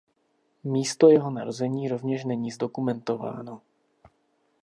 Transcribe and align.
Místo 0.63 1.09
jeho 1.09 1.31
narození 1.31 1.87
rovněž 1.87 2.23
není 2.25 2.51
zdokumentováno. 2.51 3.61